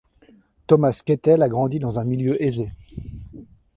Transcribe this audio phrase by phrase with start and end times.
[0.65, 2.71] Thomas Kettle a grandi dans un milieu aisé.